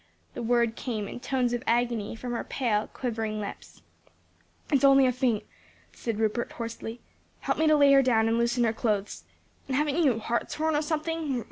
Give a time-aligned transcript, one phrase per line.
[0.33, 3.83] the word came in tones of agony from her pale, quivering lips.
[4.71, 5.43] "It's only a faint,"
[5.93, 7.01] said Rupert hoarsely.
[7.41, 9.25] "Help me to lay her down and loosen her clothes.
[9.67, 11.37] And haven't you hartshorn or something!